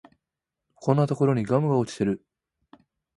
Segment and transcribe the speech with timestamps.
[0.73, 2.25] こんなところにガムが落ちてる